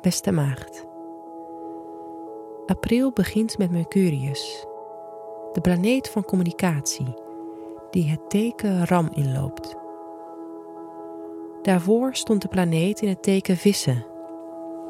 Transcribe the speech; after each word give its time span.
beste 0.00 0.32
maagd. 0.32 0.86
April 2.66 3.12
begint 3.12 3.58
met 3.58 3.70
Mercurius, 3.70 4.66
de 5.52 5.60
planeet 5.60 6.08
van 6.08 6.24
communicatie, 6.24 7.14
die 7.90 8.08
het 8.08 8.30
teken 8.30 8.86
Ram 8.86 9.08
inloopt. 9.14 9.76
Daarvoor 11.62 12.14
stond 12.14 12.42
de 12.42 12.48
planeet 12.48 13.00
in 13.00 13.08
het 13.08 13.22
teken 13.22 13.56
Vissen, 13.56 14.06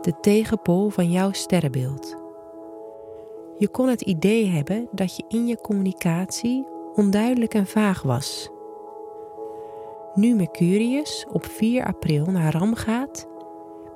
de 0.00 0.12
tegenpool 0.20 0.88
van 0.88 1.10
jouw 1.10 1.32
sterrenbeeld. 1.32 2.16
Je 3.58 3.68
kon 3.68 3.88
het 3.88 4.00
idee 4.00 4.46
hebben 4.46 4.88
dat 4.92 5.16
je 5.16 5.24
in 5.28 5.46
je 5.46 5.60
communicatie 5.60 6.66
onduidelijk 6.94 7.54
en 7.54 7.66
vaag 7.66 8.02
was. 8.02 8.50
Nu 10.14 10.34
Mercurius 10.34 11.26
op 11.32 11.46
4 11.46 11.84
april 11.84 12.24
naar 12.24 12.52
Ram 12.52 12.74
gaat, 12.74 13.28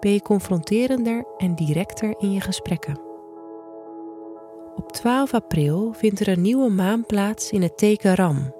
ben 0.03 0.13
je 0.13 0.23
confronterender 0.23 1.25
en 1.37 1.55
directer 1.55 2.15
in 2.19 2.33
je 2.33 2.41
gesprekken. 2.41 3.01
Op 4.75 4.93
12 4.93 5.35
april 5.35 5.93
vindt 5.93 6.21
er 6.21 6.29
een 6.29 6.41
nieuwe 6.41 6.71
maan 6.71 7.07
plaats 7.07 7.51
in 7.51 7.63
het 7.63 7.79
teken 7.79 8.15
Ram. 8.15 8.55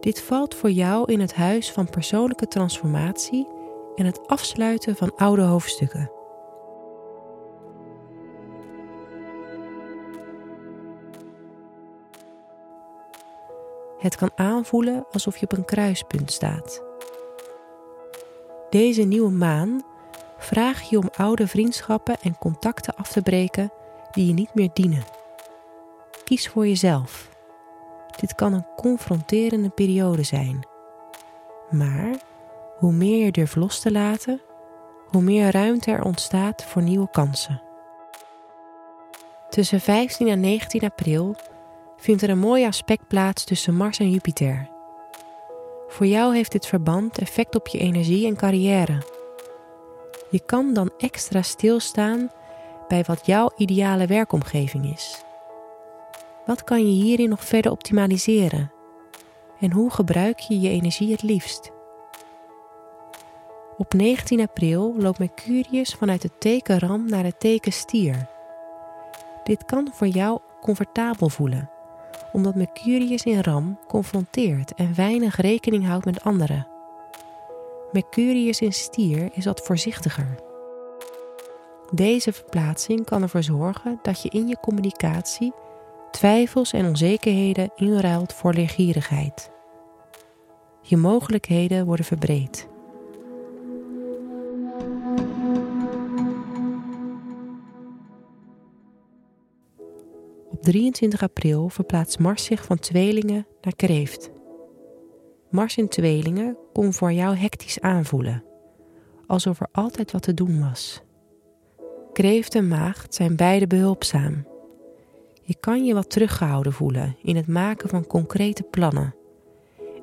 Dit 0.00 0.20
valt 0.20 0.54
voor 0.54 0.70
jou 0.70 1.12
in 1.12 1.20
het 1.20 1.34
huis 1.34 1.72
van 1.72 1.90
persoonlijke 1.90 2.46
transformatie 2.46 3.48
en 3.94 4.04
het 4.04 4.26
afsluiten 4.26 4.96
van 4.96 5.14
oude 5.16 5.42
hoofdstukken. 5.42 6.10
Het 13.98 14.16
kan 14.16 14.30
aanvoelen 14.34 15.06
alsof 15.10 15.36
je 15.36 15.44
op 15.44 15.52
een 15.52 15.64
kruispunt 15.64 16.32
staat. 16.32 16.82
Deze 18.70 19.02
nieuwe 19.02 19.30
maan 19.30 19.82
vraagt 20.38 20.88
je 20.88 20.98
om 20.98 21.10
oude 21.16 21.48
vriendschappen 21.48 22.16
en 22.22 22.38
contacten 22.38 22.94
af 22.94 23.12
te 23.12 23.22
breken 23.22 23.72
die 24.10 24.26
je 24.26 24.32
niet 24.32 24.54
meer 24.54 24.70
dienen. 24.72 25.04
Kies 26.24 26.48
voor 26.48 26.66
jezelf. 26.66 27.28
Dit 28.20 28.34
kan 28.34 28.52
een 28.52 28.66
confronterende 28.76 29.68
periode 29.68 30.22
zijn. 30.22 30.66
Maar 31.70 32.16
hoe 32.76 32.92
meer 32.92 33.24
je 33.24 33.32
durft 33.32 33.56
los 33.56 33.80
te 33.80 33.92
laten, 33.92 34.40
hoe 35.10 35.22
meer 35.22 35.50
ruimte 35.50 35.90
er 35.90 36.04
ontstaat 36.04 36.64
voor 36.64 36.82
nieuwe 36.82 37.10
kansen. 37.10 37.62
Tussen 39.48 39.80
15 39.80 40.28
en 40.28 40.40
19 40.40 40.82
april 40.82 41.36
vindt 41.96 42.22
er 42.22 42.30
een 42.30 42.38
mooi 42.38 42.66
aspect 42.66 43.08
plaats 43.08 43.44
tussen 43.44 43.74
Mars 43.74 43.98
en 43.98 44.10
Jupiter. 44.10 44.68
Voor 45.88 46.06
jou 46.06 46.34
heeft 46.34 46.52
dit 46.52 46.66
verband 46.66 47.18
effect 47.18 47.54
op 47.54 47.66
je 47.68 47.78
energie 47.78 48.26
en 48.26 48.36
carrière. 48.36 49.17
Je 50.30 50.40
kan 50.46 50.74
dan 50.74 50.90
extra 50.98 51.42
stilstaan 51.42 52.30
bij 52.88 53.04
wat 53.04 53.26
jouw 53.26 53.50
ideale 53.56 54.06
werkomgeving 54.06 54.92
is. 54.92 55.24
Wat 56.46 56.64
kan 56.64 56.80
je 56.80 57.02
hierin 57.02 57.28
nog 57.28 57.44
verder 57.44 57.70
optimaliseren? 57.70 58.72
En 59.60 59.72
hoe 59.72 59.90
gebruik 59.90 60.38
je 60.38 60.60
je 60.60 60.68
energie 60.68 61.12
het 61.12 61.22
liefst? 61.22 61.70
Op 63.76 63.94
19 63.94 64.40
april 64.40 64.94
loopt 64.98 65.18
Mercurius 65.18 65.94
vanuit 65.94 66.22
het 66.22 66.40
teken 66.40 66.78
Ram 66.78 67.08
naar 67.08 67.24
het 67.24 67.40
teken 67.40 67.72
Stier. 67.72 68.28
Dit 69.44 69.64
kan 69.64 69.90
voor 69.92 70.06
jou 70.06 70.40
comfortabel 70.60 71.28
voelen 71.28 71.70
omdat 72.32 72.54
Mercurius 72.54 73.24
in 73.24 73.40
Ram 73.40 73.78
confronteert 73.86 74.74
en 74.74 74.94
weinig 74.94 75.36
rekening 75.36 75.86
houdt 75.86 76.04
met 76.04 76.24
anderen. 76.24 76.66
Mercurius 77.92 78.60
in 78.60 78.72
Stier 78.72 79.30
is 79.32 79.44
wat 79.44 79.60
voorzichtiger. 79.60 80.34
Deze 81.92 82.32
verplaatsing 82.32 83.04
kan 83.04 83.22
ervoor 83.22 83.42
zorgen 83.42 83.98
dat 84.02 84.22
je 84.22 84.28
in 84.28 84.48
je 84.48 84.60
communicatie 84.60 85.52
twijfels 86.10 86.72
en 86.72 86.86
onzekerheden 86.86 87.70
inruilt 87.76 88.32
voor 88.32 88.52
leergierigheid. 88.52 89.50
Je 90.82 90.96
mogelijkheden 90.96 91.86
worden 91.86 92.04
verbreed. 92.04 92.68
23 100.60 101.22
april 101.22 101.68
verplaatst 101.68 102.18
Mars 102.18 102.44
zich 102.44 102.64
van 102.64 102.78
tweelingen 102.78 103.46
naar 103.60 103.76
kreeft. 103.76 104.30
Mars 105.50 105.76
in 105.76 105.88
tweelingen 105.88 106.56
kon 106.72 106.92
voor 106.92 107.12
jou 107.12 107.36
hectisch 107.36 107.80
aanvoelen, 107.80 108.44
alsof 109.26 109.60
er 109.60 109.68
altijd 109.72 110.12
wat 110.12 110.22
te 110.22 110.34
doen 110.34 110.60
was. 110.60 111.02
Kreeft 112.12 112.54
en 112.54 112.68
maagd 112.68 113.14
zijn 113.14 113.36
beide 113.36 113.66
behulpzaam. 113.66 114.46
Je 115.42 115.56
kan 115.60 115.84
je 115.84 115.94
wat 115.94 116.10
teruggehouden 116.10 116.72
voelen 116.72 117.16
in 117.22 117.36
het 117.36 117.46
maken 117.46 117.88
van 117.88 118.06
concrete 118.06 118.62
plannen. 118.62 119.14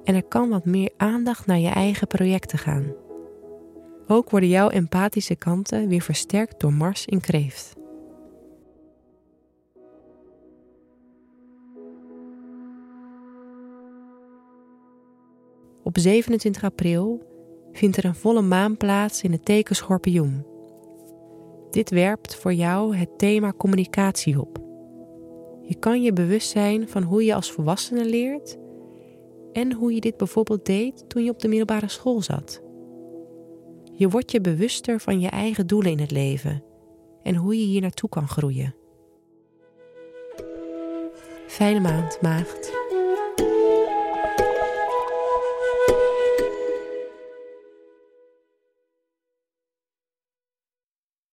En 0.04 0.16
er 0.16 0.24
kan 0.24 0.50
wat 0.50 0.66
meer 0.66 0.92
aandacht 0.98 1.46
naar 1.46 1.60
je 1.60 1.70
eigen 1.70 2.08
projecten 2.08 2.58
gaan. 2.58 2.94
Ook 4.08 4.30
worden 4.30 4.50
jouw 4.50 4.70
empathische 4.70 5.36
kanten 5.36 5.88
weer 5.88 6.02
versterkt 6.02 6.60
door 6.60 6.74
Mars 6.74 7.06
in 7.06 7.22
kreeft. 7.22 7.74
Op 15.86 15.98
27 15.98 16.64
april 16.64 17.24
vindt 17.72 17.98
er 17.98 18.06
een 18.06 18.16
volle 18.16 18.42
maan 18.42 18.78
plaats 18.78 19.22
in 19.22 19.32
het 19.32 19.46
teken 19.46 19.76
schorpioen. 19.76 20.46
Dit 21.72 21.90
werpt 21.90 22.36
voor 22.36 22.54
jou 22.54 22.96
het 22.96 23.18
thema 23.18 23.54
communicatie 23.58 24.42
op. 24.42 24.60
Je 25.62 25.76
kan 25.80 26.02
je 26.02 26.14
bewust 26.14 26.50
zijn 26.50 26.90
van 26.90 27.04
hoe 27.04 27.26
je 27.26 27.36
als 27.36 27.52
volwassene 27.52 28.06
leert 28.06 28.58
en 29.52 29.74
hoe 29.74 29.94
je 29.94 30.02
dit 30.02 30.18
bijvoorbeeld 30.18 30.66
deed 30.66 31.10
toen 31.10 31.24
je 31.24 31.32
op 31.32 31.40
de 31.40 31.48
middelbare 31.48 31.90
school 31.90 32.22
zat. 32.22 32.62
Je 33.94 34.10
wordt 34.10 34.32
je 34.32 34.42
bewuster 34.42 35.00
van 35.00 35.20
je 35.20 35.30
eigen 35.30 35.68
doelen 35.68 35.92
in 35.92 36.00
het 36.00 36.12
leven 36.12 36.64
en 37.24 37.36
hoe 37.36 37.60
je 37.60 37.66
hier 37.66 37.82
naartoe 37.82 38.10
kan 38.10 38.28
groeien. 38.28 38.76
Fijne 41.48 41.80
maand, 41.80 42.22
maagd. 42.22 42.85